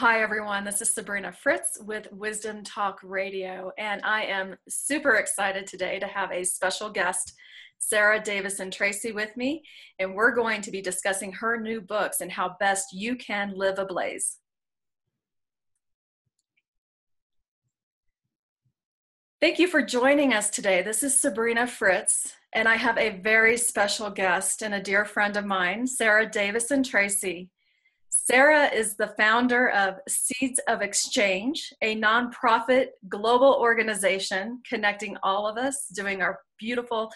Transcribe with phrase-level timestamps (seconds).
[0.00, 0.64] Hi, everyone.
[0.64, 6.06] This is Sabrina Fritz with Wisdom Talk Radio, and I am super excited today to
[6.06, 7.34] have a special guest,
[7.76, 9.62] Sarah Davison Tracy, with me,
[9.98, 13.78] and we're going to be discussing her new books and how best you can live
[13.78, 14.38] ablaze.
[19.38, 20.80] Thank you for joining us today.
[20.80, 25.36] This is Sabrina Fritz, and I have a very special guest and a dear friend
[25.36, 27.50] of mine, Sarah Davison Tracy.
[28.22, 35.56] Sarah is the founder of Seeds of Exchange, a nonprofit global organization connecting all of
[35.56, 37.10] us, doing our beautiful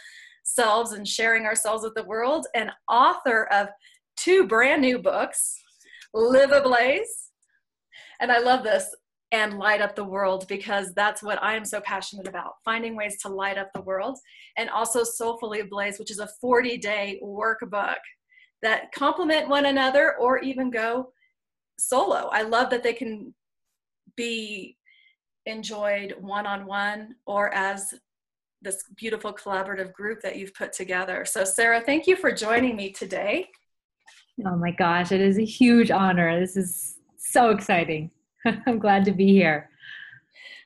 [0.45, 3.69] selves and sharing ourselves with the world, and author of
[4.17, 5.61] two brand new books,
[6.15, 7.31] Live Ablaze.
[8.21, 8.95] And I love this
[9.31, 13.19] and light up the world because that's what I am so passionate about finding ways
[13.23, 14.19] to light up the world.
[14.57, 17.97] And also Soulfully Ablaze, which is a 40 day workbook
[18.65, 21.13] that complement one another or even go
[21.79, 22.31] solo.
[22.33, 23.35] I love that they can
[24.17, 24.79] be
[25.47, 27.93] enjoyed one on one or as
[28.63, 31.27] this beautiful collaborative group that you've put together.
[31.27, 33.49] So, Sarah, thank you for joining me today.
[34.47, 36.41] Oh my gosh, it is a huge honor.
[36.41, 38.11] This is so exciting.
[38.67, 39.69] I'm glad to be here.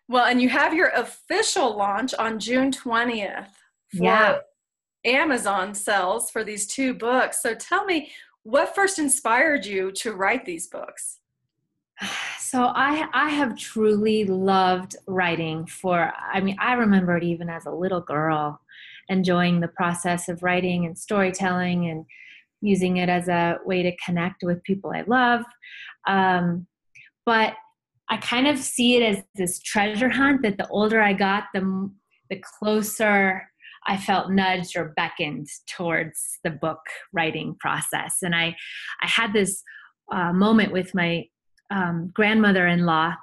[0.06, 3.48] Well, and you have your official launch on June 20th
[3.90, 4.38] for yeah.
[5.04, 7.42] Amazon sells for these two books.
[7.42, 8.10] So tell me,
[8.42, 11.18] what first inspired you to write these books?
[12.40, 17.66] So I I have truly loved writing for I mean I remember it even as
[17.66, 18.58] a little girl
[19.10, 22.06] enjoying the process of writing and storytelling and
[22.62, 25.44] using it as a way to connect with people I love.
[26.06, 26.66] Um,
[27.26, 27.52] but
[28.08, 31.90] I kind of see it as this treasure hunt that the older I got, the
[32.30, 33.47] the closer
[33.88, 36.80] I felt nudged or beckoned towards the book
[37.12, 38.18] writing process.
[38.22, 38.54] And I,
[39.02, 39.62] I had this
[40.12, 41.24] uh, moment with my
[41.70, 43.14] um, grandmother-in-law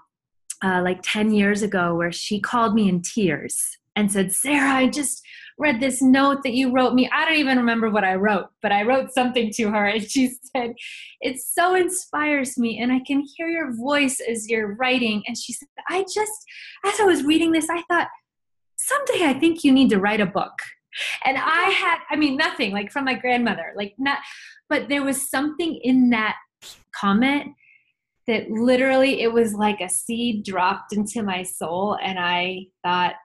[0.64, 4.88] uh, like 10 years ago where she called me in tears and said, Sarah, I
[4.88, 5.22] just
[5.58, 7.10] read this note that you wrote me.
[7.14, 10.34] I don't even remember what I wrote, but I wrote something to her and she
[10.56, 10.74] said,
[11.22, 15.24] It so inspires me and I can hear your voice as you're writing.
[15.28, 16.46] And she said, I just,
[16.86, 18.08] as I was reading this, I thought,
[18.86, 20.54] someday I think you need to write a book.
[21.26, 24.20] And I had, I mean, nothing like from my grandmother, like not,
[24.70, 26.36] but there was something in that
[26.96, 27.54] comment
[28.28, 31.98] that literally it was like a seed dropped into my soul.
[32.02, 33.16] And I thought,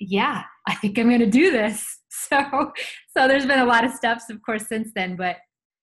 [0.00, 1.98] yeah, I think I'm going to do this.
[2.14, 2.72] So,
[3.16, 5.36] so there's been a lot of steps, of course, since then, but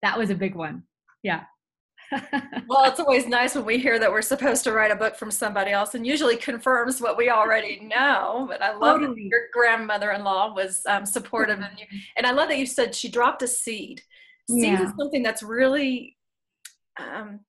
[0.03, 0.83] that was a big one.
[1.21, 1.41] Yeah
[2.67, 5.31] well, it's always nice when we hear that we're supposed to write a book from
[5.31, 8.45] somebody else and usually confirms what we already know.
[8.49, 9.23] But I love totally.
[9.23, 11.59] that your grandmother in law was um, supportive.
[11.59, 11.85] And, you,
[12.17, 14.01] and I love that you said she dropped a seed.
[14.49, 14.83] Seed yeah.
[14.83, 16.17] is something that's really
[16.97, 17.41] um,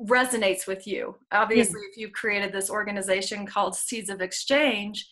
[0.00, 1.16] resonates with you.
[1.32, 1.88] Obviously, yeah.
[1.90, 5.08] if you've created this organization called Seeds of Exchange,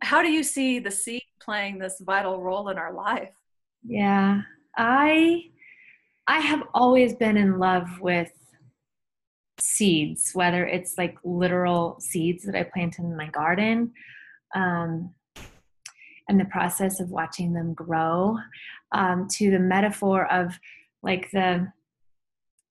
[0.00, 3.34] how do you see the seed playing this vital role in our life?
[3.84, 4.42] Yeah,
[4.76, 5.50] I
[6.28, 8.30] I have always been in love with
[9.58, 13.92] seeds, whether it's like literal seeds that I plant in my garden,
[14.54, 15.14] um,
[16.28, 18.36] and the process of watching them grow,
[18.92, 20.58] um, to the metaphor of
[21.02, 21.72] like the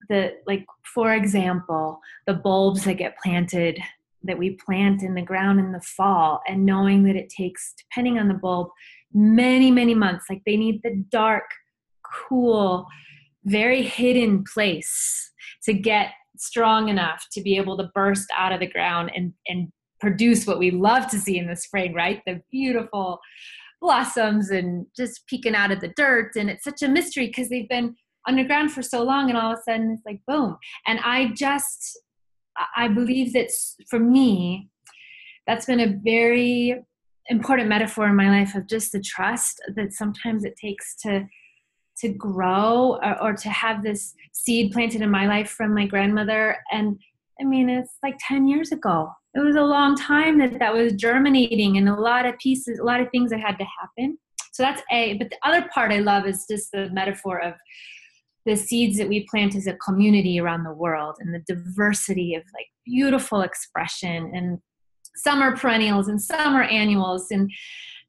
[0.10, 3.80] the like for example the bulbs that get planted
[4.24, 8.20] that we plant in the ground in the fall and knowing that it takes depending
[8.20, 8.70] on the bulb
[9.14, 10.26] many many months.
[10.30, 11.50] Like they need the dark
[12.30, 12.88] cool
[13.48, 15.32] very hidden place
[15.64, 19.70] to get strong enough to be able to burst out of the ground and, and
[20.00, 22.22] produce what we love to see in the spring, right?
[22.26, 23.20] The beautiful
[23.82, 26.36] blossoms and just peeking out of the dirt.
[26.36, 27.96] And it's such a mystery because they've been
[28.28, 30.58] underground for so long and all of a sudden it's like boom.
[30.86, 32.00] And I just,
[32.76, 33.50] I believe that
[33.90, 34.70] for me,
[35.46, 36.76] that's been a very
[37.30, 41.26] important metaphor in my life of just the trust that sometimes it takes to
[42.02, 46.58] to grow or, or, to have this seed planted in my life from my grandmother.
[46.72, 47.00] And
[47.40, 49.10] i mean it's like 10 years ago.
[49.36, 52.84] It was a long time that that was germinating and a lot of pieces a
[52.84, 54.18] lot of things that had to happen.
[54.54, 55.14] So that's a.
[55.14, 57.54] But the other part i love is just the metaphor of
[58.48, 62.44] the seeds that we plant as a community around the world and the diversity of
[62.56, 64.32] like beautiful expression.
[64.34, 64.60] And
[65.18, 67.30] some are perennials and some are annuals.
[67.30, 67.52] And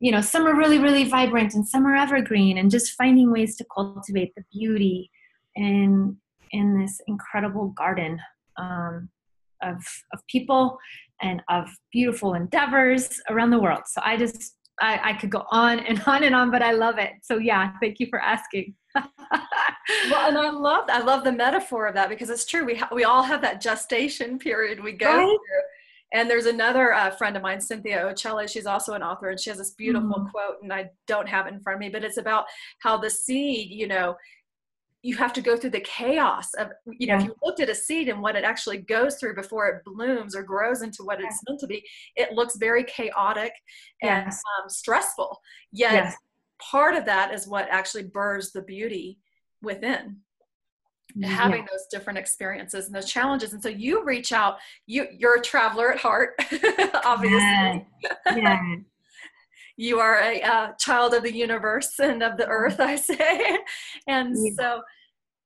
[0.00, 3.56] you know some are really really vibrant and some are evergreen and just finding ways
[3.56, 5.10] to cultivate the beauty
[5.56, 6.16] in
[6.52, 8.18] in this incredible garden
[8.58, 9.08] um,
[9.62, 9.76] of
[10.12, 10.78] of people
[11.20, 15.80] and of beautiful endeavors around the world so i just I, I could go on
[15.80, 18.74] and on and on but i love it so yeah thank you for asking
[20.10, 22.64] well, and I love I love the metaphor of that because it's true.
[22.64, 25.26] We ha- we all have that gestation period we go right?
[25.26, 25.60] through.
[26.12, 28.48] And there's another uh, friend of mine, Cynthia Ocella.
[28.48, 30.30] She's also an author, and she has this beautiful mm-hmm.
[30.30, 32.46] quote, and I don't have it in front of me, but it's about
[32.80, 34.16] how the seed, you know,
[35.02, 37.20] you have to go through the chaos of you know yeah.
[37.20, 40.34] if you looked at a seed and what it actually goes through before it blooms
[40.34, 41.84] or grows into what it's meant to be
[42.16, 43.52] it looks very chaotic
[44.02, 44.42] and yes.
[44.60, 45.40] um, stressful
[45.70, 46.16] yet yes.
[46.60, 49.18] part of that is what actually burrs the beauty
[49.62, 50.16] within
[51.22, 53.52] having those different experiences and those challenges.
[53.52, 56.34] And so you reach out you you're a traveler at heart
[57.04, 57.86] obviously.
[58.36, 58.60] Yeah.
[59.76, 63.58] you are a uh, child of the universe and of the earth i say.
[64.06, 64.52] And yeah.
[64.58, 64.82] so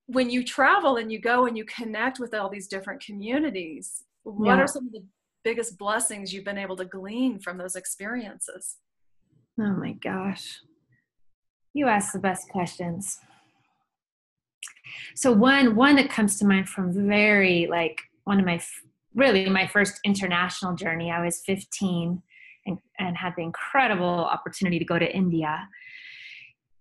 [0.07, 4.57] when you travel and you go and you connect with all these different communities what
[4.57, 4.63] yeah.
[4.63, 5.05] are some of the
[5.45, 8.77] biggest blessings you've been able to glean from those experiences?
[9.61, 10.61] Oh my gosh.
[11.75, 13.19] You ask the best questions
[15.15, 18.61] so one one that comes to mind from very like one of my
[19.15, 22.23] really my first international journey i was 15
[22.67, 25.69] and, and had the incredible opportunity to go to India.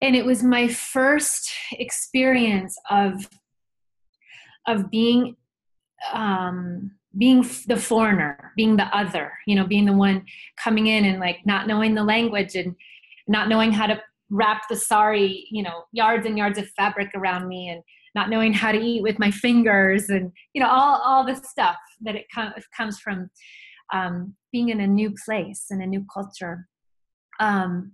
[0.01, 3.29] And it was my first experience of
[4.67, 5.35] of being
[6.13, 10.23] um, being the foreigner, being the other, you know, being the one
[10.55, 12.75] coming in and like not knowing the language and
[13.27, 17.47] not knowing how to wrap the sari, you know, yards and yards of fabric around
[17.47, 17.83] me and
[18.15, 21.77] not knowing how to eat with my fingers and you know all all the stuff
[22.01, 23.29] that it com- comes from
[23.93, 26.67] um, being in a new place and a new culture.
[27.39, 27.93] Um,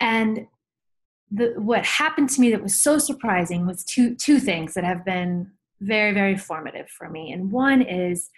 [0.00, 0.46] and
[1.30, 5.04] the, what happened to me that was so surprising was two two things that have
[5.04, 5.50] been
[5.80, 7.32] very very formative for me.
[7.32, 8.30] And one is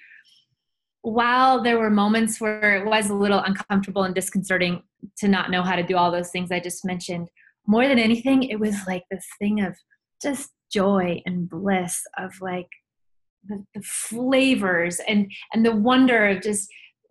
[1.02, 4.82] while there were moments where it was a little uncomfortable and disconcerting
[5.18, 7.30] to not know how to do all those things I just mentioned,
[7.66, 9.74] more than anything, it was like this thing of
[10.22, 12.69] just joy and bliss of like
[13.49, 16.69] the, the flavors and and the wonder of just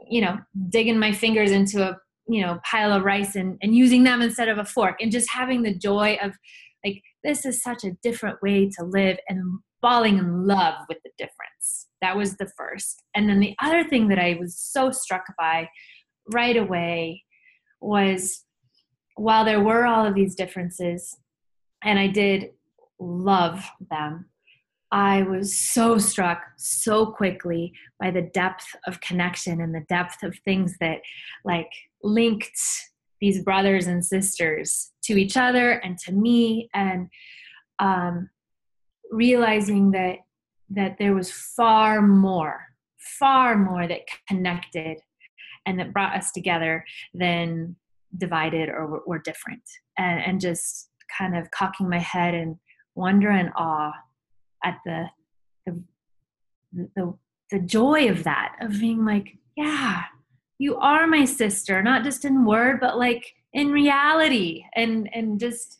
[0.08, 0.38] you know
[0.70, 1.98] digging my fingers into a
[2.28, 5.30] you know pile of rice and, and using them instead of a fork and just
[5.32, 6.34] having the joy of
[6.86, 11.12] like this is such a different way to live and falling in love with the
[11.18, 11.88] difference.
[12.02, 13.04] That was the first.
[13.16, 15.70] And then the other thing that i was so struck by
[16.32, 17.24] right away
[17.82, 18.44] was
[19.16, 21.18] while there were all of these differences
[21.84, 22.50] and i did
[23.00, 24.26] love them.
[24.92, 30.36] I was so struck so quickly by the depth of connection and the depth of
[30.46, 31.02] things that
[31.46, 31.72] like
[32.04, 32.60] linked
[33.22, 37.10] these brothers and sisters to each other and to me and
[37.78, 38.30] um,
[39.12, 40.18] realizing that
[40.72, 42.70] that there was far more
[43.00, 44.98] far more that connected
[45.66, 47.76] and that brought us together than
[48.18, 49.62] divided or were different.
[49.98, 52.60] And, and just kind of cocking my head in
[53.00, 53.94] wonder and awe
[54.64, 55.06] at the
[55.66, 55.84] the
[56.96, 57.14] the,
[57.52, 60.04] the joy of that of being like yeah
[60.60, 65.80] you are my sister not just in word but like in reality and and just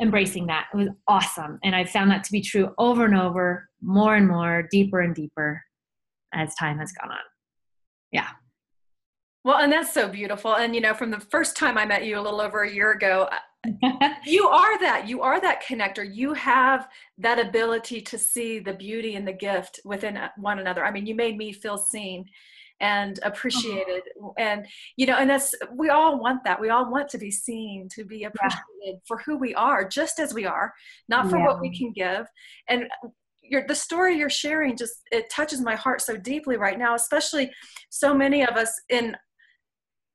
[0.00, 0.68] embracing that.
[0.72, 4.28] It was awesome and i found that to be true over and over more and
[4.28, 5.62] more deeper and deeper
[6.34, 7.18] as time has gone on.
[8.12, 8.28] Yeah.
[9.44, 12.18] Well and that's so beautiful and you know from the first time i met you
[12.18, 13.28] a little over a year ago
[14.24, 16.88] you are that you are that connector you have
[17.18, 21.06] that ability to see the beauty and the gift within uh, one another i mean
[21.06, 22.24] you made me feel seen
[22.80, 24.30] and appreciated uh-huh.
[24.38, 24.66] and
[24.96, 28.04] you know and that's we all want that we all want to be seen to
[28.04, 28.92] be appreciated yeah.
[29.06, 30.72] for who we are just as we are
[31.08, 31.46] not for yeah.
[31.46, 32.26] what we can give
[32.68, 32.86] and
[33.42, 37.50] your, the story you're sharing just it touches my heart so deeply right now especially
[37.90, 39.16] so many of us in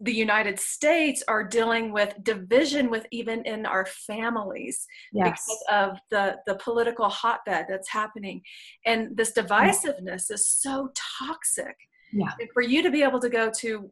[0.04, 5.26] the United States are dealing with division with even in our families yes.
[5.26, 8.42] because of the, the political hotbed that's happening.
[8.86, 11.76] And this divisiveness is so toxic.
[12.12, 12.32] Yeah.
[12.38, 13.90] And for you to be able to go to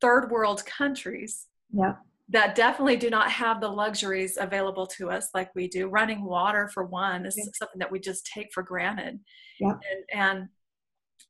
[0.00, 1.94] third world countries yeah.
[2.28, 5.88] that definitely do not have the luxuries available to us like we do.
[5.88, 7.44] Running water, for one, is yeah.
[7.54, 9.18] something that we just take for granted.
[9.58, 9.72] Yeah.
[9.72, 10.48] And, and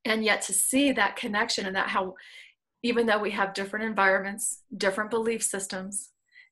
[0.05, 2.15] and yet to see that connection and that how
[2.83, 6.11] even though we have different environments, different belief systems,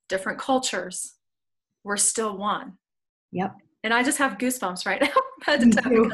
[0.09, 1.15] different cultures,
[1.83, 2.77] we're still one.
[3.31, 3.55] Yep.
[3.83, 5.01] And I just have goosebumps right
[5.47, 5.57] now.
[5.59, 6.11] Me too.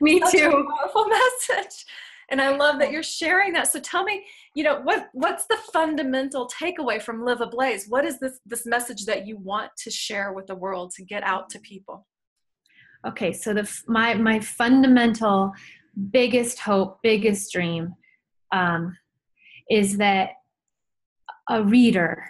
[0.00, 0.68] Me too.
[0.78, 1.84] powerful message.
[2.28, 3.68] And I love that you're sharing that.
[3.68, 7.86] So tell me, you know, what what's the fundamental takeaway from Live Ablaze?
[7.88, 11.22] What is this this message that you want to share with the world to get
[11.22, 12.06] out to people?
[13.06, 15.52] Okay, so the my my fundamental
[16.10, 17.94] biggest hope, biggest dream
[18.52, 18.96] um,
[19.70, 20.30] is that
[21.48, 22.24] a reader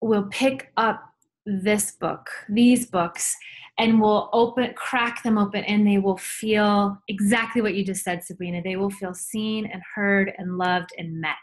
[0.00, 1.02] will pick up
[1.46, 3.36] this book, these books,
[3.78, 8.22] and we'll open, crack them open, and they will feel exactly what you just said,
[8.22, 8.60] Sabrina.
[8.62, 11.34] They will feel seen and heard and loved and met.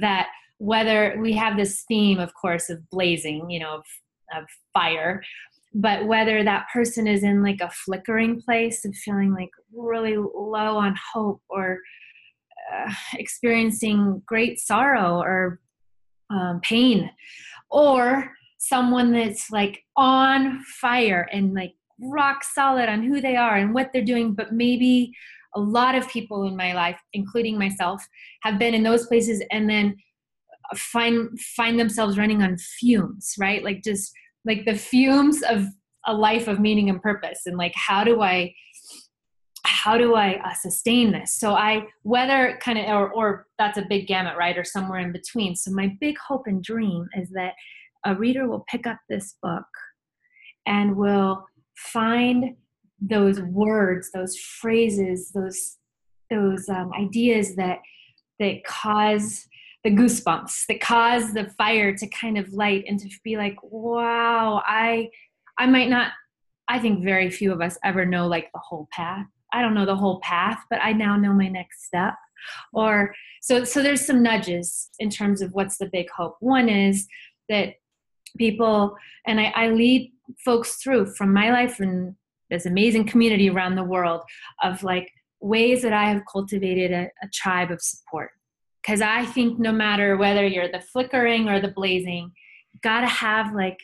[0.00, 3.84] That whether we have this theme, of course, of blazing, you know, of,
[4.34, 5.22] of fire,
[5.74, 10.76] but whether that person is in like a flickering place of feeling like really low
[10.76, 11.80] on hope or
[12.72, 15.60] uh, experiencing great sorrow or
[16.30, 17.10] um, pain
[17.70, 23.74] or someone that's like on fire and like rock solid on who they are and
[23.74, 25.12] what they're doing but maybe
[25.54, 28.02] a lot of people in my life including myself
[28.42, 29.94] have been in those places and then
[30.74, 33.62] find find themselves running on fumes right?
[33.62, 34.12] Like just
[34.44, 35.66] like the fumes of
[36.06, 38.52] a life of meaning and purpose and like how do i
[39.66, 41.34] how do i uh, sustain this?
[41.34, 45.12] So i whether kind of or, or that's a big gamut right or somewhere in
[45.12, 45.56] between.
[45.56, 47.54] So my big hope and dream is that
[48.04, 49.64] a reader will pick up this book
[50.66, 51.44] and will
[51.76, 52.56] find
[53.00, 55.76] those words those phrases those
[56.30, 57.80] those um, ideas that
[58.38, 59.46] that cause
[59.82, 64.62] the goosebumps that cause the fire to kind of light and to be like wow
[64.66, 65.08] i
[65.58, 66.12] i might not
[66.68, 69.86] i think very few of us ever know like the whole path i don't know
[69.86, 72.14] the whole path but i now know my next step.
[72.72, 76.36] Or so so there's some nudges in terms of what's the big hope.
[76.40, 77.06] One is
[77.48, 77.74] that
[78.36, 78.96] people
[79.26, 80.12] and I, I lead
[80.44, 82.14] folks through from my life and
[82.50, 84.22] this amazing community around the world
[84.62, 88.30] of like ways that i have cultivated a, a tribe of support.
[88.82, 92.32] Because i think no matter whether you're the flickering or the blazing
[92.72, 93.78] you gotta have like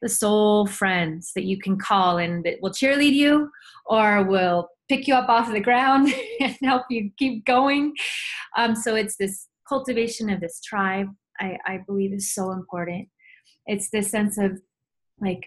[0.00, 3.48] the soul friends that you can call and that will cheerlead you
[3.86, 7.94] or will pick you up off the ground and help you keep going
[8.56, 11.08] um, so it's this cultivation of this tribe
[11.40, 13.08] I, I believe is so important
[13.66, 14.60] it's this sense of
[15.20, 15.46] like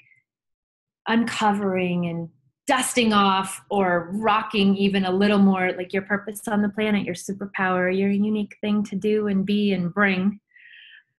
[1.07, 2.29] uncovering and
[2.67, 7.15] dusting off or rocking even a little more like your purpose on the planet, your
[7.15, 10.39] superpower, your unique thing to do and be and bring.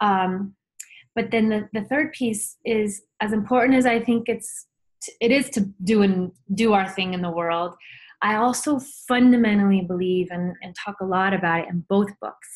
[0.00, 0.54] Um,
[1.14, 4.66] but then the, the third piece is as important as I think it's
[5.20, 7.74] it is to do and do our thing in the world.
[8.26, 12.48] I also fundamentally believe and, and talk a lot about it in both books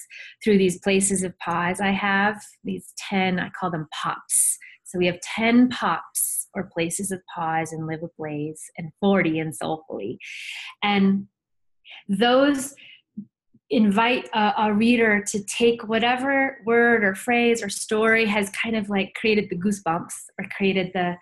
[0.42, 1.80] through these places of pause.
[1.80, 4.58] I have these 10, I call them pops.
[4.82, 9.52] So we have 10 pops or places of pause in live ablaze and 40 in
[9.52, 10.18] soulfully.
[10.82, 11.28] And
[12.08, 12.74] those
[13.70, 18.90] invite a, a, reader to take whatever word or phrase or story has kind of
[18.90, 21.14] like created the goosebumps or created the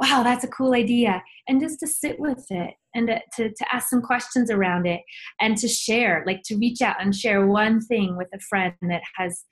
[0.00, 1.22] wow that's a cool idea.
[1.46, 5.02] And just to sit with it and to, to ask some questions around it
[5.40, 9.02] and to share like to reach out and share one thing with a friend that
[9.16, 9.44] has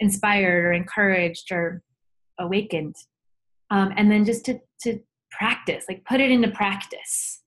[0.00, 1.82] inspired or encouraged or
[2.40, 2.96] awakened.
[3.70, 4.98] Um, and then just to to
[5.30, 7.40] practice like put it into practice.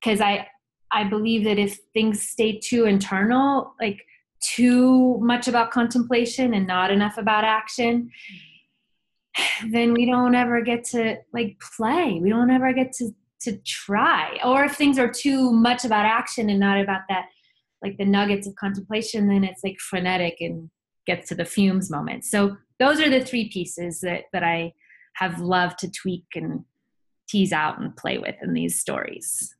[0.00, 0.46] Because i
[0.92, 4.04] i believe that if things stay too internal like
[4.40, 8.10] too much about contemplation and not enough about action
[9.70, 12.18] then we don't ever get to like play.
[12.20, 13.10] We don't ever get to
[13.40, 14.38] to try.
[14.44, 17.26] Or if things are too much about action and not about that
[17.82, 20.70] like the nuggets of contemplation then it's like frenetic and
[21.06, 22.24] gets to the fumes moment.
[22.24, 24.72] So those are the three pieces that that i
[25.14, 26.64] have loved to tweak and
[27.28, 29.54] tease out and play with in these stories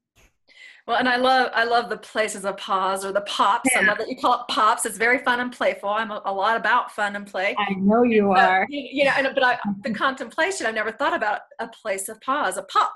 [0.86, 3.70] well, and I love I love the places of pause or the pops.
[3.72, 3.80] Yeah.
[3.80, 4.84] I love that you call it pops.
[4.84, 5.88] It's very fun and playful.
[5.88, 7.54] I'm a, a lot about fun and play.
[7.58, 8.66] I know you are.
[8.68, 12.56] you, know, and, but I, the contemplation, I never thought about a place of pause,
[12.56, 12.94] a pop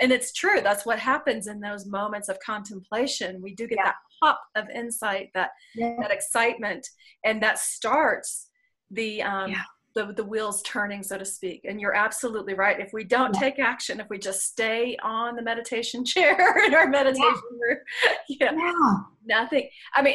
[0.00, 3.84] and it's true that's what happens in those moments of contemplation we do get yeah.
[3.84, 5.94] that pop of insight that yeah.
[6.00, 6.88] that excitement
[7.24, 8.48] and that starts
[8.90, 9.54] the um.
[9.94, 11.64] The, the wheels turning so to speak.
[11.64, 12.80] And you're absolutely right.
[12.80, 16.88] If we don't take action if we just stay on the meditation chair in our
[16.88, 17.78] meditation room
[18.28, 18.52] yeah,
[19.24, 19.68] nothing.
[19.94, 20.14] I mean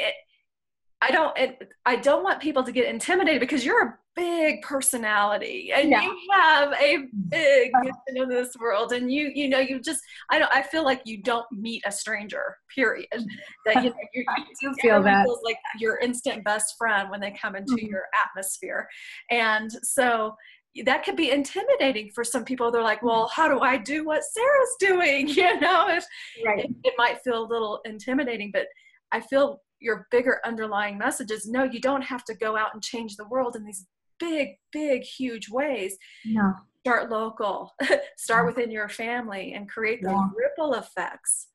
[1.01, 5.71] I don't it, I don't want people to get intimidated because you're a big personality
[5.73, 6.01] and yeah.
[6.01, 10.01] you have a big mission in this world and you you know you just
[10.31, 13.07] I don't I feel like you don't meet a stranger period.
[13.65, 14.25] That you know you
[14.61, 15.25] do feel that.
[15.25, 17.87] feels like your instant best friend when they come into mm-hmm.
[17.87, 18.87] your atmosphere.
[19.29, 20.35] And so
[20.85, 22.71] that could be intimidating for some people.
[22.71, 25.27] They're like well how do I do what Sarah's doing?
[25.37, 26.05] You know if
[26.43, 26.65] right.
[26.65, 28.65] it, it might feel a little intimidating but
[29.11, 32.83] I feel your bigger underlying message is no you don't have to go out and
[32.83, 33.85] change the world in these
[34.19, 35.97] big big huge ways.
[36.25, 36.53] No.
[36.85, 37.73] Start local.
[38.17, 40.29] Start within your family and create those yeah.
[40.35, 41.47] ripple effects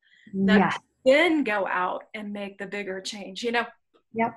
[0.45, 0.77] that yeah.
[1.05, 3.65] then go out and make the bigger change you know?
[4.13, 4.33] Yep.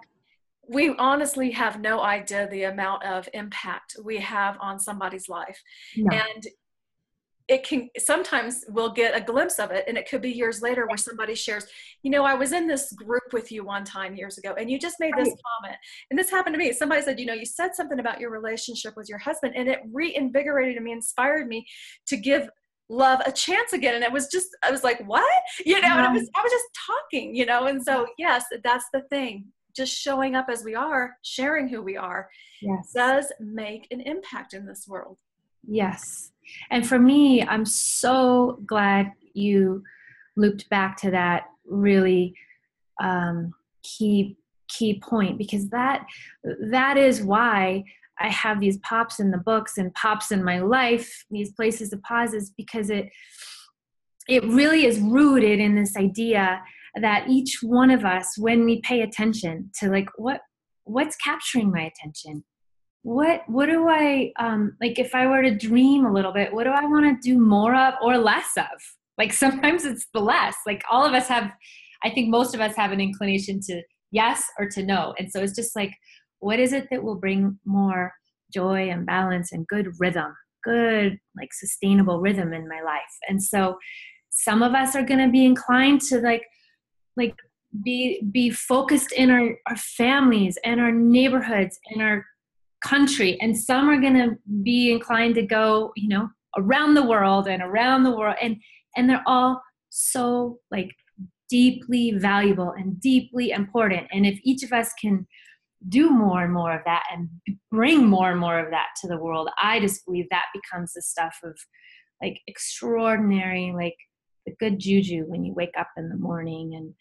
[0.69, 5.63] We honestly have no idea the amount of impact we have on somebody's life.
[5.97, 6.17] No.
[6.17, 6.47] and
[7.49, 10.87] it can sometimes we'll get a glimpse of it and it could be years later
[10.87, 11.65] where somebody shares
[12.03, 14.79] you know i was in this group with you one time years ago and you
[14.79, 15.39] just made this right.
[15.61, 15.79] comment.
[16.11, 16.73] And this happened to me.
[16.73, 19.81] Somebody said you know you said something about your relationship with your husband and it
[19.93, 21.67] reinvigorated me inspired me
[22.07, 22.49] to give
[22.89, 23.95] love a chance again.
[23.95, 25.25] And it was just i was like what?
[25.65, 27.67] You know and it was i was just talking you know?
[27.67, 29.47] And so yes that's the thing.
[29.75, 32.31] Just showing up as we are sharing who we are
[32.63, 32.93] yes.
[32.95, 35.19] does make an impact in this world.
[35.69, 36.33] Yes
[36.71, 39.83] and for me i'm so glad you
[40.37, 42.35] looped back to that really
[43.03, 44.37] um, key
[44.69, 46.05] key point because that
[46.71, 47.85] that is why
[48.19, 52.03] I have these pops in the books and pops in my life, these places of
[52.03, 53.09] pauses, because it
[54.29, 56.61] it really is rooted in this idea
[57.01, 60.41] that each one of us, when we pay attention to like what
[60.85, 62.45] what's capturing my attention,
[63.07, 66.65] what what do I um, like if I were to dream a little bit, what
[66.65, 68.81] do I want to do more of or less of?
[69.17, 70.57] Like sometimes it's the less.
[70.67, 71.53] Like all of us have,
[72.03, 75.41] I think most of us have an inclination to yes or to no, and so
[75.41, 75.93] it's just like
[76.41, 78.13] what is it that will bring more
[78.53, 80.35] joy and balance and good rhythm
[80.65, 83.77] good like sustainable rhythm in my life and so
[84.31, 86.45] some of us are going to be inclined to like
[87.17, 87.35] like
[87.85, 92.25] be be focused in our, our families and our neighborhoods and our
[92.87, 97.49] country and some are going to be inclined to go you know around the world
[97.49, 98.57] and around the world and
[98.97, 100.91] and they're all so like
[101.49, 105.27] deeply valuable and deeply important and if each of us can
[105.89, 107.29] do more and more of that and
[107.71, 111.03] bring more and more of that to the world i just believe that becomes the
[111.03, 111.57] stuff of
[112.23, 113.97] like extraordinary like
[114.47, 116.95] the good juju when you wake up in the morning and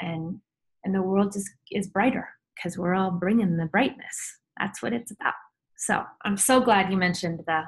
[0.00, 0.38] and
[0.84, 5.10] and the world just is brighter because we're all bringing the brightness that's what it's
[5.10, 5.34] about.
[5.76, 7.62] So i'm so glad you mentioned the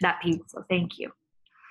[0.00, 1.10] that piece so thank you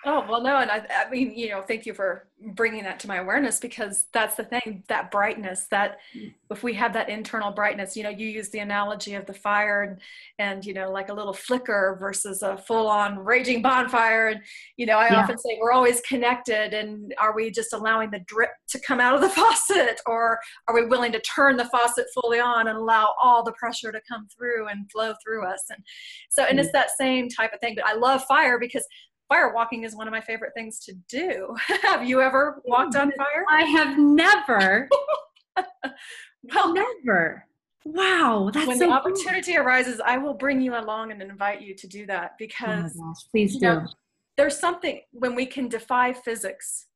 [0.08, 0.58] Oh, well, no.
[0.58, 4.06] And I, I mean, you know, thank you for bringing that to my awareness because
[4.14, 5.98] that's the thing that brightness, that
[6.52, 9.82] if we have that internal brightness, you know, you use the analogy of the fire
[9.82, 10.00] and,
[10.38, 14.28] and you know, like a little flicker versus a full on raging bonfire.
[14.28, 14.42] And,
[14.78, 15.24] you know, I yeah.
[15.24, 16.76] often say we're always connected.
[16.76, 20.76] And are we just allowing the drip to come out of the faucet or are
[20.76, 24.28] we willing to turn the faucet fully on and allow all the pressure to come
[24.38, 25.64] through and flow through us?
[25.72, 25.84] And
[26.30, 26.74] so, and it's mm.
[26.74, 27.74] that same type of thing.
[27.74, 28.86] But I love fire because
[29.30, 31.56] fire walking is one of my favorite things to do.
[31.82, 33.18] have you ever walked on mm.
[33.18, 33.46] fire?
[33.50, 34.90] I have never.
[36.44, 37.46] well, never.
[37.86, 39.62] Wow, that's when so the opportunity cool.
[39.62, 43.04] arises, I will bring you along and invite you to do that oh because oh
[43.04, 43.66] gosh, please do.
[43.66, 43.88] Know,
[44.38, 46.88] there's something when we can defy physics.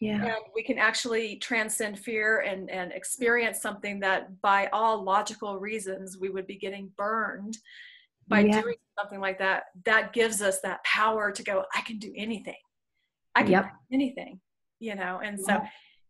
[0.00, 0.24] Yeah.
[0.24, 6.18] And we can actually transcend fear and, and experience something that by all logical reasons
[6.18, 7.56] we would be getting burned
[8.28, 8.60] by yeah.
[8.60, 12.54] doing something like that that gives us that power to go i can do anything.
[13.34, 13.64] I can yep.
[13.64, 14.40] do anything
[14.84, 15.20] you know?
[15.22, 15.62] And so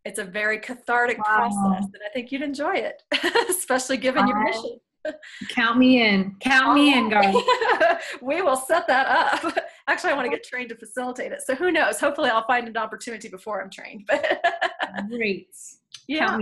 [0.05, 1.25] it's a very cathartic wow.
[1.37, 3.03] process and i think you'd enjoy it
[3.49, 4.79] especially given your mission.
[5.51, 6.35] Count me in.
[6.41, 6.75] Count oh.
[6.75, 7.45] me in girl.
[8.23, 9.55] We will set that up.
[9.87, 12.01] Actually i want to get trained to facilitate it so who knows?
[12.01, 14.45] Hopefully i'll find an opportunity before i'm trained but
[15.09, 15.49] great.
[16.07, 16.39] Yeah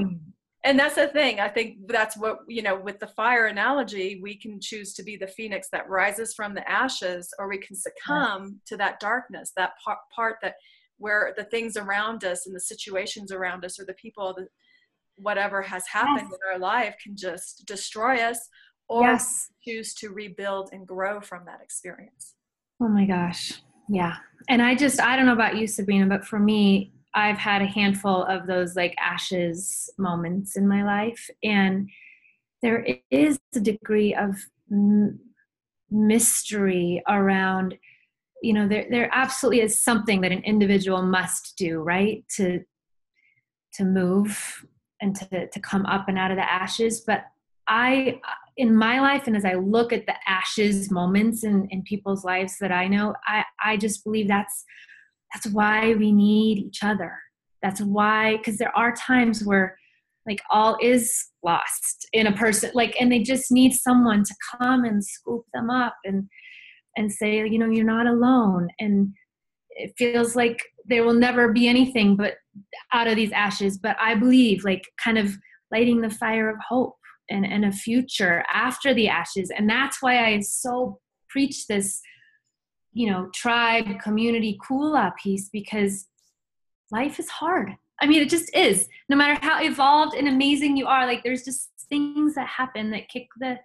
[0.64, 4.36] and that's the thing i think that's what you know with the fire analogy we
[4.36, 8.42] can choose to be the phoenix that rises from the ashes or we can succumb
[8.44, 8.52] yes.
[8.66, 10.54] to that darkness that part, part that
[10.98, 14.46] where the things around us and the situations around us or the people that
[15.16, 16.32] whatever has happened yes.
[16.32, 18.48] in our life can just destroy us
[18.88, 19.48] or yes.
[19.66, 22.34] choose to rebuild and grow from that experience
[22.80, 24.14] oh my gosh yeah
[24.48, 27.66] and i just i don't know about you sabrina but for me I've had a
[27.66, 31.88] handful of those like ashes moments in my life, and
[32.62, 34.36] there is a degree of
[34.70, 35.18] m-
[35.90, 37.76] mystery around.
[38.42, 42.60] You know, there there absolutely is something that an individual must do, right, to
[43.74, 44.64] to move
[45.00, 47.02] and to to come up and out of the ashes.
[47.06, 47.24] But
[47.68, 48.20] I,
[48.56, 52.56] in my life, and as I look at the ashes moments in in people's lives
[52.60, 54.64] that I know, I I just believe that's
[55.32, 57.18] that's why we need each other.
[57.62, 59.76] That's why because there are times where
[60.26, 64.84] like all is lost in a person like and they just need someone to come
[64.84, 66.28] and scoop them up and
[66.96, 68.68] and say you know you're not alone.
[68.78, 69.12] And
[69.70, 72.34] it feels like there will never be anything but
[72.92, 73.78] out of these ashes.
[73.78, 75.36] But i believe like kind of
[75.70, 76.96] lighting the fire of hope
[77.30, 79.50] and, and a future after the ashes.
[79.56, 82.02] And that's why i so preach this
[82.92, 86.06] you know tribe community kula piece because
[86.90, 88.88] life is hard I mean, it just is.
[89.08, 93.08] No matter how evolved and amazing you are, like there's just things that happen that
[93.08, 93.58] kick the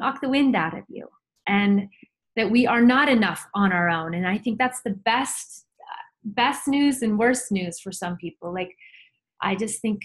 [0.00, 1.06] knock the wind out of you,
[1.46, 1.88] and
[2.36, 4.14] that we are not enough on our own.
[4.14, 5.66] And I think that's the best
[6.24, 8.52] best news and worst news for some people.
[8.52, 8.74] Like
[9.42, 10.00] I just think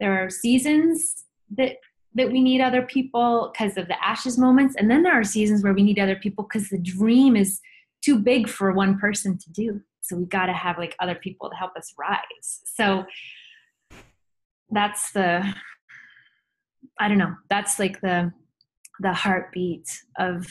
[0.00, 1.24] there are seasons
[1.56, 1.76] that
[2.16, 5.64] that we need other people because of the ashes moments and then there are seasons
[5.64, 7.60] where we need other people because the dream is
[8.04, 9.80] too big for one person to do.
[10.00, 12.60] So we've got to have like other people to help us rise.
[12.64, 13.04] So
[14.70, 15.54] that's the
[16.98, 18.32] i don't know that's like the
[19.00, 19.86] the heartbeat
[20.18, 20.46] of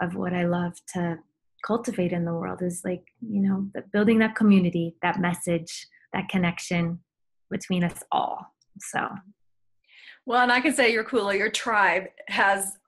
[0.00, 1.18] of what i love to
[1.66, 6.98] cultivate in the world is like you know building that community that message that connection
[7.50, 8.54] between us all.
[8.78, 9.08] So.
[10.24, 12.78] Well and i can say your kula your tribe has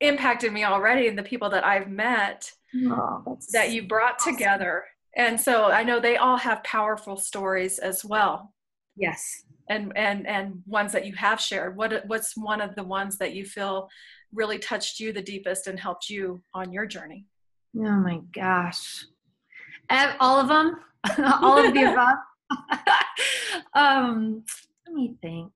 [0.00, 2.52] impacted me already and the people that i've met
[2.86, 4.34] oh, that you brought awesome.
[4.34, 4.84] together.
[5.16, 8.52] And so i know they all have powerful stories as well.
[8.96, 9.44] Yes.
[9.68, 11.76] And and and ones that you have shared.
[11.76, 13.88] What what's one of the ones that you feel
[14.32, 17.26] really touched you the deepest and helped you on your journey?
[17.76, 19.04] Oh my gosh.
[19.90, 20.76] All of them
[21.42, 22.18] all of the above?
[23.74, 24.44] Um
[24.86, 25.52] let me think.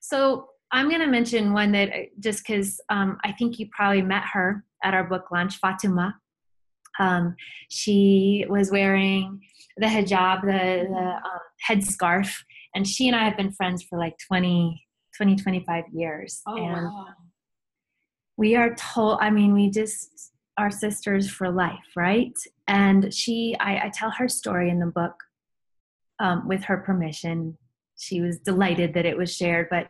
[0.00, 4.22] So i'm going to mention one that just because um, i think you probably met
[4.32, 6.14] her at our book launch fatima
[7.00, 7.34] um,
[7.68, 9.40] she was wearing
[9.78, 12.32] the hijab, the, the um, headscarf,
[12.74, 14.86] and she and I have been friends for like 20,
[15.16, 16.42] 20 25 years.
[16.46, 17.06] Oh, and wow.
[18.36, 22.36] we are told, I mean, we just are sisters for life, right?
[22.68, 25.14] And she, I, I tell her story in the book
[26.18, 27.56] um, with her permission.
[27.98, 29.88] She was delighted that it was shared, but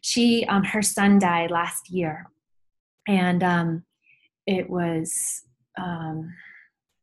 [0.00, 2.30] she, um, her son died last year.
[3.06, 3.84] And um,
[4.46, 5.42] it was
[5.76, 6.32] um,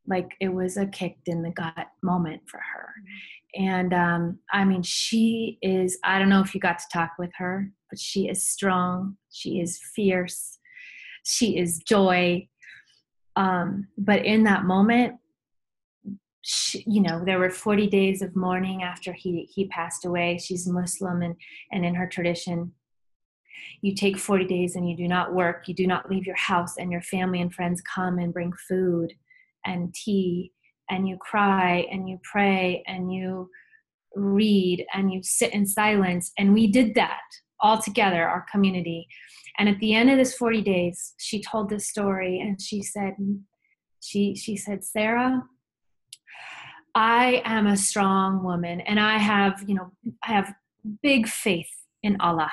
[0.07, 2.89] like it was a kicked in the gut moment for her.
[3.55, 7.31] And um, I mean, she is, I don't know if you got to talk with
[7.37, 10.57] her, but she is strong, she is fierce,
[11.23, 12.47] she is joy.
[13.35, 15.15] Um, but in that moment,
[16.41, 20.37] she, you know, there were 40 days of mourning after he, he passed away.
[20.37, 21.35] She's Muslim, and,
[21.71, 22.73] and in her tradition,
[23.81, 26.77] you take 40 days and you do not work, you do not leave your house,
[26.77, 29.13] and your family and friends come and bring food
[29.65, 30.51] and tea,
[30.89, 33.49] and you cry and you pray and you
[34.15, 36.31] read and you sit in silence.
[36.37, 37.21] And we did that
[37.59, 39.07] all together, our community.
[39.57, 43.15] And at the end of this 40 days, she told this story and she said,
[44.01, 45.43] she, she said, Sarah,
[46.95, 49.91] I am a strong woman and I have, you know,
[50.23, 50.53] I have
[51.01, 51.69] big faith
[52.03, 52.51] in Allah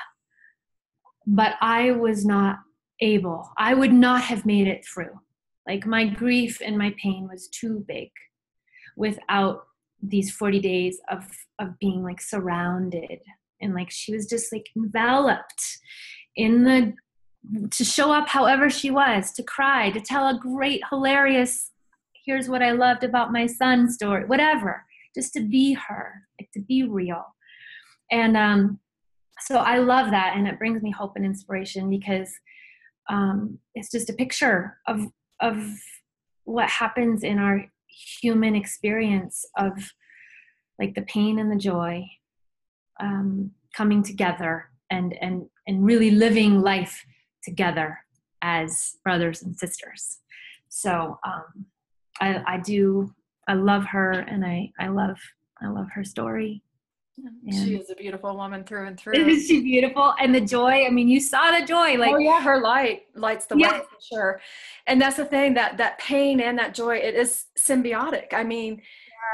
[1.27, 2.59] but I was not
[2.99, 3.49] able.
[3.57, 5.19] I would not have made it through.
[5.67, 8.09] Like my grief and my pain was too big
[8.95, 9.63] without
[10.01, 11.27] these 40 days of
[11.59, 13.19] of being like surrounded
[13.61, 15.77] and like she was just like enveloped
[16.35, 16.93] in the
[17.69, 21.71] to show up however she was to cry to tell a great hilarious
[22.25, 24.83] here's what i loved about my son story whatever
[25.15, 27.23] just to be her like to be real
[28.11, 28.79] and um
[29.43, 32.31] so I love that, and it brings me hope and inspiration because
[33.09, 35.01] um, it's just a picture of
[35.41, 35.57] of
[36.43, 37.65] what happens in our
[38.21, 39.73] human experience of
[40.79, 42.03] like the pain and the joy
[42.99, 47.03] um, coming together and and and really living life
[47.43, 47.97] together
[48.41, 50.19] as brothers and sisters.
[50.69, 51.65] So um,
[52.19, 53.13] I, I do
[53.47, 55.17] I love her and I I love
[55.61, 56.63] I love her story
[57.51, 59.13] she is a beautiful woman through and through.
[59.13, 60.13] Isn't she beautiful?
[60.19, 60.85] And the joy.
[60.85, 61.97] I mean, you saw the joy.
[61.97, 63.71] Like, oh yeah, her light lights the yeah.
[63.71, 64.41] way for sure.
[64.87, 68.33] And that's the thing that that pain and that joy, it is symbiotic.
[68.33, 68.81] I mean,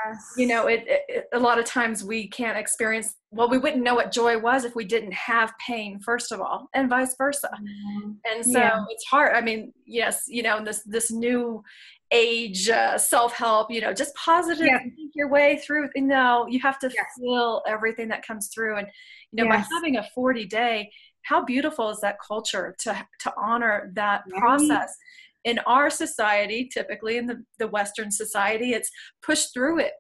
[0.08, 0.34] yes.
[0.38, 3.16] you know, it, it, a lot of times we can't experience.
[3.32, 6.70] Well, we wouldn't know what joy was if we didn't have pain, first of all,
[6.74, 7.50] and vice versa.
[7.54, 8.12] Mm-hmm.
[8.32, 8.84] And so yeah.
[8.90, 9.36] it's hard.
[9.36, 11.64] I mean, yes, you know, this this new
[12.12, 14.80] age uh, self-help you know just positive yeah.
[15.14, 17.06] your way through you know you have to yes.
[17.20, 18.88] feel everything that comes through and
[19.32, 19.68] you know yes.
[19.68, 20.90] by having a 40 day
[21.24, 24.40] how beautiful is that culture to to honor that right.
[24.40, 24.96] process
[25.44, 28.90] in our society typically in the, the western society it's
[29.22, 29.92] push through it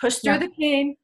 [0.00, 0.94] push through the pain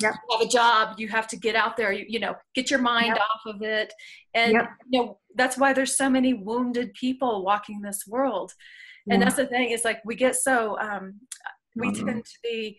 [0.00, 0.14] Yep.
[0.14, 2.80] You have a job, you have to get out there, you, you know, get your
[2.80, 3.18] mind yep.
[3.18, 3.92] off of it.
[4.34, 4.70] And, yep.
[4.88, 8.52] you know, that's why there's so many wounded people walking this world
[9.08, 11.14] and that's the thing is like we get so um,
[11.76, 12.06] we mm-hmm.
[12.06, 12.78] tend to be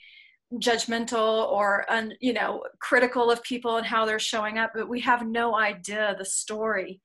[0.55, 4.99] judgmental or un, you know critical of people and how they're showing up but we
[4.99, 6.99] have no idea the story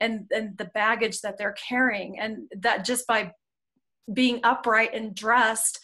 [0.00, 3.32] and and the baggage that they're carrying and that just by
[4.12, 5.80] being upright and dressed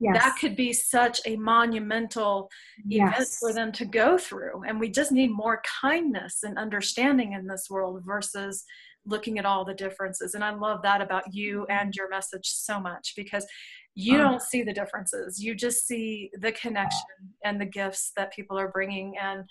[0.00, 0.22] yes.
[0.22, 2.50] that could be such a monumental
[2.84, 3.14] yes.
[3.14, 4.62] event for them to go through.
[4.66, 8.64] And we just need more kindness and understanding in this world versus
[9.06, 10.34] looking at all the differences.
[10.34, 13.46] And I love that about you and your message so much because
[13.94, 14.30] you uh-huh.
[14.30, 15.42] don't see the differences.
[15.42, 17.00] You just see the connection
[17.44, 19.14] and the gifts that people are bringing.
[19.20, 19.44] And,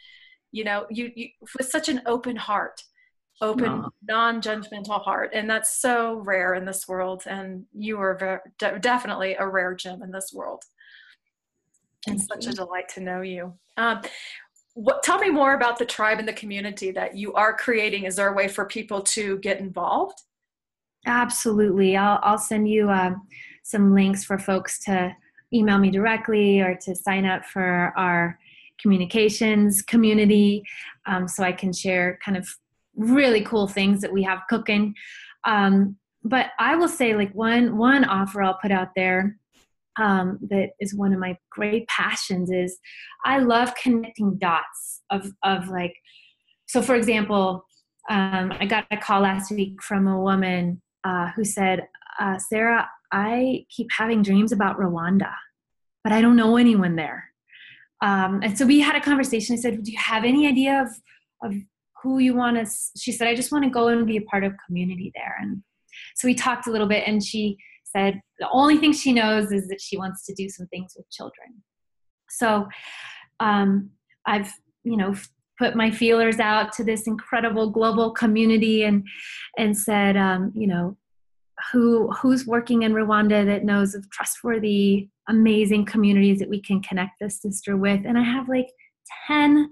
[0.51, 2.81] you know, you, you with such an open heart,
[3.41, 3.89] open, no.
[4.07, 5.31] non-judgmental heart.
[5.33, 7.23] And that's so rare in this world.
[7.25, 10.63] And you are very, de- definitely a rare gem in this world.
[12.07, 13.53] It's such a delight to know you.
[13.77, 14.01] Um,
[14.73, 18.05] what, tell me more about the tribe and the community that you are creating.
[18.05, 20.21] Is there a way for people to get involved?
[21.05, 21.97] Absolutely.
[21.97, 23.15] I'll, I'll send you uh,
[23.63, 25.15] some links for folks to
[25.53, 28.37] email me directly or to sign up for our
[28.79, 30.63] communications community
[31.05, 32.47] um, so I can share kind of
[32.99, 34.93] really cool things that we have cooking.
[35.45, 39.37] Um, but I will say, like one one offer I'll put out there
[39.99, 42.77] um, that is one of my great passions is
[43.25, 45.95] I love connecting dots of of like
[46.67, 47.65] so for example
[48.09, 51.87] um, I got a call last week from a woman uh, who said
[52.19, 55.33] uh, Sarah I keep having dreams about Rwanda
[56.03, 57.25] but I don't know anyone there
[58.01, 60.89] um, and so we had a conversation I said do you have any idea of
[61.43, 61.57] of
[62.01, 64.43] who you want to she said I just want to go and be a part
[64.43, 65.61] of community there and
[66.15, 67.57] so we talked a little bit and she
[67.91, 71.09] said the only thing she knows is that she wants to do some things with
[71.09, 71.61] children.
[72.29, 72.67] So
[73.39, 73.89] um,
[74.25, 74.51] I've,
[74.83, 75.15] you know,
[75.57, 79.05] put my feelers out to this incredible global community and
[79.57, 80.97] and said, um, you know,
[81.71, 87.19] who who's working in Rwanda that knows of trustworthy, amazing communities that we can connect
[87.19, 88.01] this sister with.
[88.05, 88.69] And I have like
[89.27, 89.69] 10,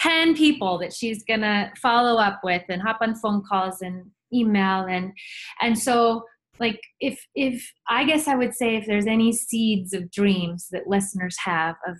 [0.00, 4.84] 10 people that she's gonna follow up with and hop on phone calls and email
[4.84, 5.12] and
[5.60, 6.24] and so
[6.58, 10.86] like if if i guess i would say if there's any seeds of dreams that
[10.86, 11.96] listeners have of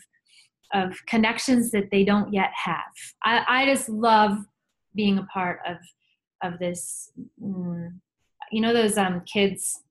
[0.73, 2.93] of connections that they don't yet have
[3.25, 4.39] i, I just love
[4.95, 5.77] being a part of
[6.43, 7.11] of this
[7.43, 7.93] mm,
[8.53, 9.83] you know those um kids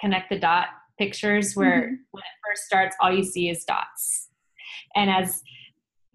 [0.00, 1.94] connect the dot pictures where mm-hmm.
[2.12, 4.30] when it first starts all you see is dots
[4.96, 5.42] and as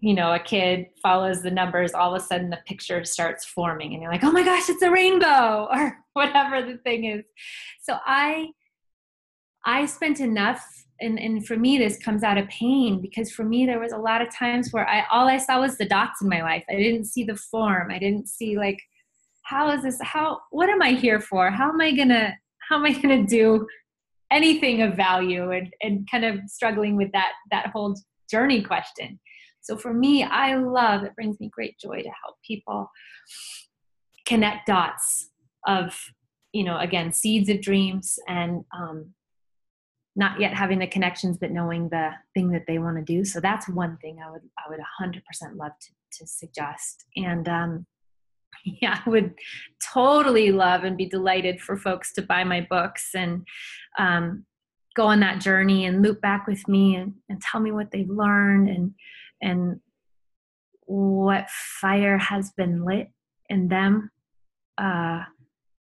[0.00, 3.92] you know, a kid follows the numbers, all of a sudden the picture starts forming
[3.92, 7.24] and you're like, oh my gosh, it's a rainbow or whatever the thing is.
[7.82, 8.48] So I
[9.66, 10.64] I spent enough
[11.02, 13.98] and, and for me this comes out of pain because for me there was a
[13.98, 16.64] lot of times where I all I saw was the dots in my life.
[16.70, 17.90] I didn't see the form.
[17.90, 18.78] I didn't see like
[19.42, 21.50] how is this how what am I here for?
[21.50, 22.34] How am I gonna
[22.70, 23.66] how am I gonna do
[24.30, 27.94] anything of value and, and kind of struggling with that that whole
[28.30, 29.18] journey question
[29.60, 32.90] so for me, I love, it brings me great joy to help people
[34.26, 35.30] connect dots
[35.66, 35.98] of,
[36.52, 39.12] you know, again, seeds of dreams and um,
[40.16, 43.24] not yet having the connections, but knowing the thing that they want to do.
[43.24, 47.04] So that's one thing I would, I would 100% love to, to suggest.
[47.16, 47.86] And, um,
[48.64, 49.34] yeah, I would
[49.92, 53.46] totally love and be delighted for folks to buy my books and
[53.98, 54.44] um,
[54.96, 58.08] go on that journey and loop back with me and, and tell me what they've
[58.08, 58.92] learned and
[59.42, 59.80] and
[60.86, 63.08] what fire has been lit
[63.48, 64.10] in them
[64.78, 65.22] uh,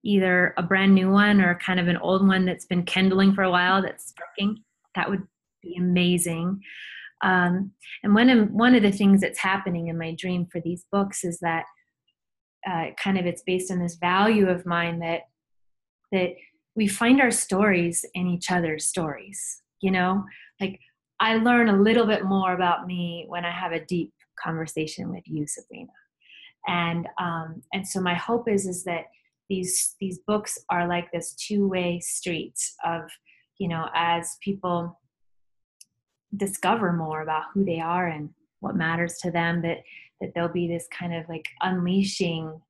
[0.04, 3.44] either a brand new one or kind of an old one that's been kindling for
[3.44, 4.64] a while that's sparking
[4.96, 5.24] that would
[5.62, 6.60] be amazing.
[7.22, 7.72] Um,
[8.04, 11.24] and one of one of the things that's happening in my dream for these books
[11.24, 11.66] is that
[12.70, 15.22] uh, kind of it's based on this value of mine that
[16.12, 16.32] that
[16.76, 20.24] we find our stories in each other's stories you know?
[20.60, 20.80] Like
[21.20, 25.24] I learn a little bit more about me when I have a deep conversation with
[25.26, 25.92] you, Sabrina.
[26.68, 29.06] And um, and so my hope is is that
[29.50, 33.10] these these books are like this two-way street of
[33.58, 35.00] you know as people
[36.38, 38.30] discover more about who they are and
[38.60, 39.80] what matters to them that
[40.22, 42.62] that there'll be this kind of like unleashing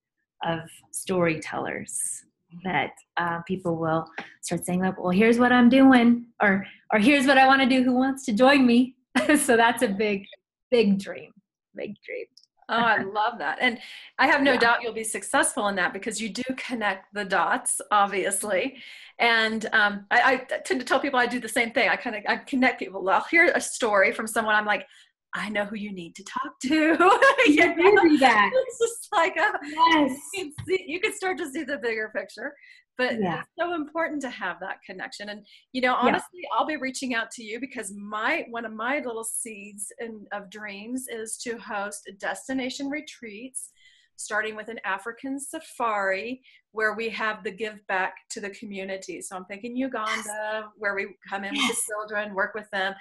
[0.44, 0.60] of
[0.92, 2.24] storytellers
[2.64, 4.08] that uh, people will
[4.42, 7.68] start saying like well here's what i'm doing or or here's what i want to
[7.68, 7.84] do.
[7.84, 8.96] Who wants to join me?
[9.38, 10.26] So that's a big
[10.72, 11.32] big dream
[11.76, 12.26] big dream.
[12.68, 13.58] Oh i love that.
[13.62, 13.80] And
[14.18, 14.60] i have no yeah.
[14.60, 18.78] doubt you'll be successful in that because you do connect the dots obviously.
[19.20, 21.90] And um, I, I, tend to tell people i do the same thing.
[21.90, 23.08] I kind of i connect people.
[23.10, 24.88] I'll hear a story from someone i'm like
[25.36, 26.70] I know who you need to talk to.
[27.48, 28.02] you know?
[28.04, 28.52] do that.
[28.54, 30.18] It's just like a, yes.
[30.34, 32.54] you, can see, you can start to see the bigger picture.
[32.98, 33.40] But yeah.
[33.40, 35.30] it's so important to have that connection.
[35.30, 36.50] And you know, honestly, yeah.
[36.54, 40.50] I'll be reaching out to you because my one of my little seeds in, of
[40.50, 43.72] dreams is to host destination retreats
[44.20, 49.22] starting with an African safari where we have the give back to the community.
[49.22, 51.70] So I'm thinking Uganda, where we come in yes.
[51.70, 52.94] with the children, work with them,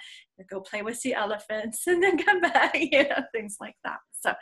[0.49, 3.97] go play with the elephants, and then come back, you know, things like that.
[4.21, 4.33] So,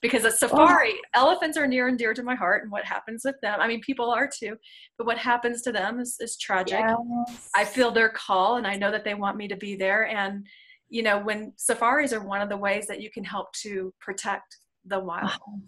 [0.00, 0.30] because a oh.
[0.30, 1.28] safari, oh.
[1.28, 3.80] elephants are near and dear to my heart, and what happens with them, I mean,
[3.80, 4.56] people are too,
[4.96, 6.80] but what happens to them is, is tragic.
[6.80, 7.50] Yes.
[7.56, 10.06] I feel their call, and I know that they want me to be there.
[10.06, 10.46] And,
[10.90, 14.58] you know, when safaris are one of the ways that you can help to protect
[14.84, 15.06] the uh-huh.
[15.06, 15.62] wild.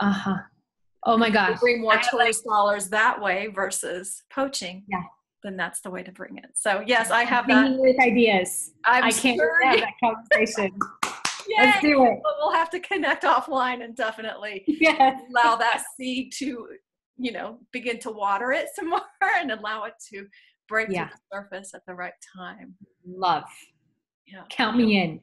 [0.00, 0.36] Uh huh.
[1.04, 1.60] Oh my gosh.
[1.60, 4.84] bring more tourist like, dollars that way versus poaching.
[4.88, 5.02] Yeah.
[5.42, 6.50] Then that's the way to bring it.
[6.54, 7.78] So yes, I have that.
[7.78, 8.72] With ideas.
[8.84, 10.78] I'm I can not sure have that conversation.
[11.48, 11.64] Yay.
[11.64, 12.18] Let's do it.
[12.22, 15.20] But we'll have to connect offline and definitely yes.
[15.30, 16.68] allow that seed to,
[17.16, 20.26] you know, begin to water it some more and allow it to
[20.68, 21.06] break yeah.
[21.06, 22.74] to the surface at the right time.
[23.06, 23.44] Love.
[24.26, 24.42] Yeah.
[24.50, 25.20] Count me in.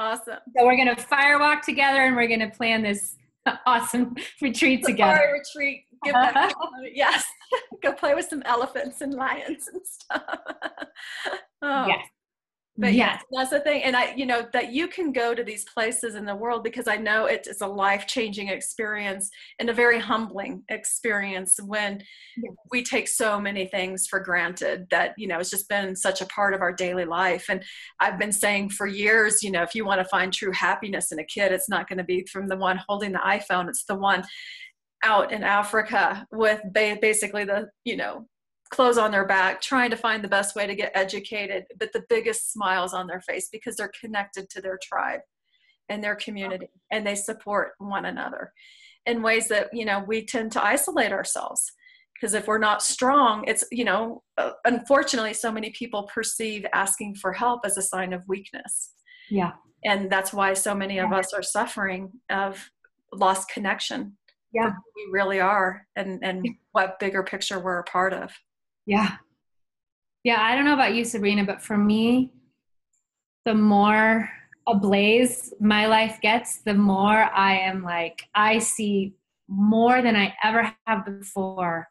[0.00, 0.38] Awesome.
[0.56, 3.16] So we're gonna firewalk together and we're gonna plan this
[3.66, 5.16] awesome retreat together.
[5.16, 5.84] Safari retreat.
[6.04, 6.54] Give that
[6.92, 7.24] yes.
[7.82, 10.22] Go play with some elephants and lions and stuff.
[11.62, 11.86] oh.
[11.86, 12.08] Yes.
[12.80, 12.98] But mm-hmm.
[12.98, 13.24] yes.
[13.32, 13.82] that's the thing.
[13.82, 16.86] And I, you know, that you can go to these places in the world because
[16.86, 22.00] I know it is a life changing experience and a very humbling experience when
[22.36, 22.54] yes.
[22.70, 26.26] we take so many things for granted that, you know, it's just been such a
[26.26, 27.46] part of our daily life.
[27.48, 27.64] And
[27.98, 31.18] I've been saying for years, you know, if you want to find true happiness in
[31.18, 33.96] a kid, it's not going to be from the one holding the iPhone, it's the
[33.96, 34.22] one
[35.02, 38.26] out in Africa with basically the, you know,
[38.70, 42.04] clothes on their back, trying to find the best way to get educated, but the
[42.08, 45.20] biggest smiles on their face because they're connected to their tribe
[45.88, 48.52] and their community and they support one another
[49.06, 51.72] in ways that, you know, we tend to isolate ourselves
[52.14, 57.14] because if we're not strong, it's, you know, uh, unfortunately, so many people perceive asking
[57.14, 58.92] for help as a sign of weakness.
[59.30, 59.52] Yeah.
[59.84, 61.06] And that's why so many yeah.
[61.06, 62.70] of us are suffering of
[63.14, 64.16] lost connection.
[64.52, 64.72] Yeah.
[64.96, 68.32] We really are and, and what bigger picture we're a part of.
[68.88, 69.16] Yeah.
[70.24, 72.32] Yeah, I don't know about you, Sabrina, but for me,
[73.44, 74.30] the more
[74.66, 79.12] ablaze my life gets, the more I am like, I see
[79.46, 81.86] more than I ever have before.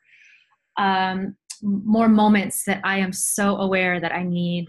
[0.76, 4.66] Um, more moments that I am so aware that I need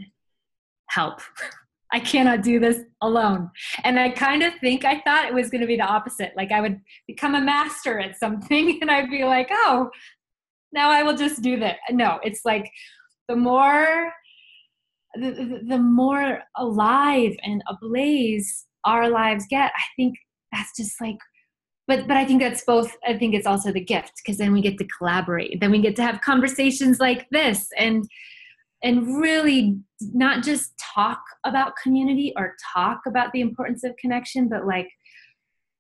[0.91, 1.21] help.
[1.93, 3.51] I cannot do this alone.
[3.85, 6.33] And I kind of think I thought it was going to be the opposite.
[6.37, 9.89] Like I would become a master at something and I'd be like, oh,
[10.73, 11.77] now I will just do that.
[11.91, 12.71] No, it's like
[13.29, 14.13] the more
[15.15, 20.15] the, the more alive and ablaze our lives get, I think
[20.53, 21.19] that's just like
[21.89, 24.61] but but I think that's both I think it's also the gift because then we
[24.61, 25.59] get to collaborate.
[25.59, 28.05] Then we get to have conversations like this and
[28.85, 34.67] and really not just talk about community or talk about the importance of connection, but
[34.67, 34.89] like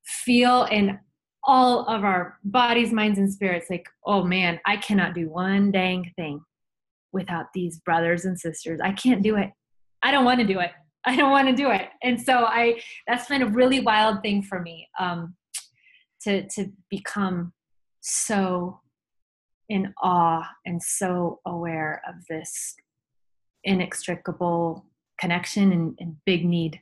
[0.05, 0.99] feel and
[1.49, 6.13] all of our bodies, minds, and spirits like, oh man, I cannot do one dang
[6.15, 6.43] thing
[7.11, 8.81] without these brothers and sisters.
[8.85, 9.51] I can't do it.
[10.03, 10.71] I don't want to do it.
[11.07, 11.89] I don't want to do it.
[12.03, 15.35] And so I that's been a really wild thing for me um,
[16.23, 17.55] to to become
[18.01, 18.81] so
[19.71, 22.75] in awe and so aware of this
[23.65, 24.85] inextricable
[25.19, 26.81] connection and, and big need.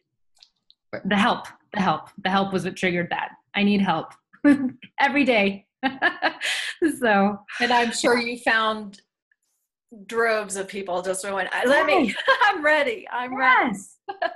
[1.04, 3.30] The help, the help, the help was what triggered that.
[3.54, 4.12] I need help.
[5.00, 5.66] every day.
[7.00, 9.00] so, and I'm sure you found
[10.06, 12.08] droves of people just going, "Let yes.
[12.08, 13.96] me, I'm ready, I'm yes.
[14.08, 14.32] ready."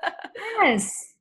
[0.60, 1.14] yes,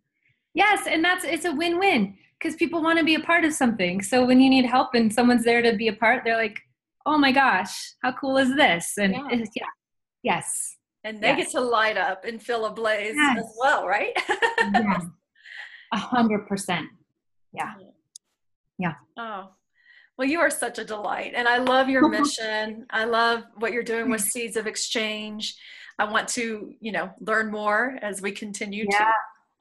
[0.54, 4.02] yes, and that's it's a win-win because people want to be a part of something.
[4.02, 6.60] So when you need help and someone's there to be a part, they're like,
[7.06, 9.64] "Oh my gosh, how cool is this?" And yeah, yeah.
[10.24, 10.76] yes.
[11.04, 11.38] And they yes.
[11.38, 13.40] get to light up and fill a blaze yes.
[13.40, 14.12] as well, right?
[15.94, 16.88] a hundred percent.
[17.54, 17.74] Yeah.
[18.80, 18.96] Yeah.
[19.18, 19.50] Oh,
[20.18, 21.34] well, you are such a delight.
[21.36, 22.86] And I love your mission.
[22.90, 25.56] I love what you're doing with Seeds of Exchange.
[26.00, 29.00] I want to, you know, learn more as we continue yeah.
[29.00, 29.06] to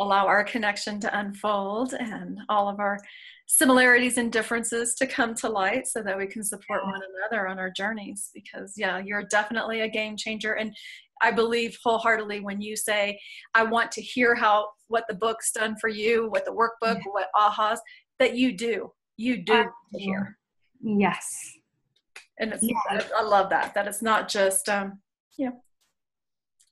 [0.00, 2.98] allow our connection to unfold and all of our
[3.46, 7.58] similarities and differences to come to light so that we can support one another on
[7.58, 10.76] our journeys because yeah you're definitely a game changer and
[11.22, 13.18] i believe wholeheartedly when you say
[13.54, 17.10] i want to hear how what the book's done for you what the workbook yeah.
[17.10, 17.78] what ahas
[18.18, 20.38] that you do you do hear.
[20.80, 21.54] Yes.
[22.38, 23.02] And it's, yeah.
[23.16, 25.00] I love that, that it's not just, um,
[25.36, 25.62] you know,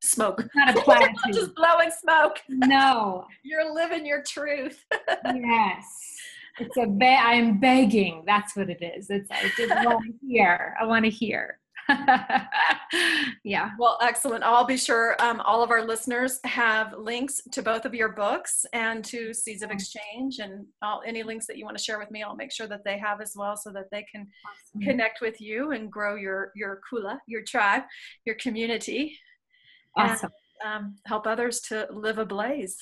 [0.00, 0.40] smoke.
[0.40, 1.34] It's not a platitude.
[1.34, 2.38] just blowing smoke.
[2.48, 3.26] No.
[3.42, 4.82] You're living your truth.
[5.24, 6.16] yes.
[6.58, 8.22] It's a be- I'm begging.
[8.26, 9.10] That's what it is.
[9.10, 10.74] It's I just want to hear.
[10.80, 11.58] I want to hear.
[13.44, 13.70] yeah.
[13.78, 14.42] Well, excellent.
[14.42, 18.66] I'll be sure um, all of our listeners have links to both of your books
[18.72, 22.10] and to Seeds of Exchange, and all, any links that you want to share with
[22.10, 24.80] me, I'll make sure that they have as well, so that they can awesome.
[24.80, 27.82] connect with you and grow your your kula, your tribe,
[28.24, 29.16] your community,
[29.96, 30.30] awesome.
[30.64, 32.76] and um, help others to live ablaze.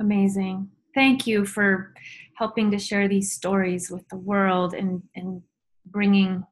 [0.00, 0.70] Amazing.
[0.94, 1.92] Thank you for
[2.36, 5.42] helping to share these stories with the world and and
[5.86, 6.44] bringing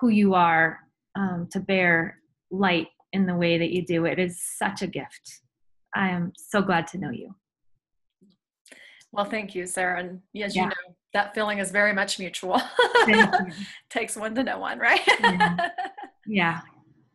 [0.00, 0.83] who you are
[1.16, 2.18] um, to bear
[2.50, 5.40] light in the way that you do it is such a gift.
[5.94, 7.34] I am so glad to know you.
[9.12, 10.00] Well, thank you, Sarah.
[10.00, 10.64] And as yeah.
[10.64, 12.60] you know, that feeling is very much mutual.
[13.90, 15.00] Takes one to know one, right?
[15.20, 15.70] yeah.
[16.26, 16.60] yeah.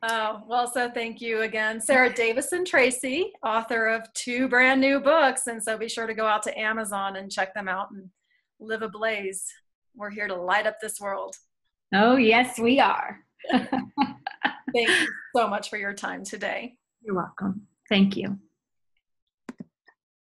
[0.03, 5.47] Oh, well, so thank you again, Sarah Davison Tracy, author of two brand new books.
[5.47, 8.09] And so be sure to go out to Amazon and check them out and
[8.61, 9.45] live ablaze.
[9.95, 11.35] We're here to light up this world.
[11.93, 13.19] Oh, yes, we are.
[13.51, 16.75] Thank you so much for your time today.
[17.01, 17.67] You're welcome.
[17.87, 18.39] Thank you.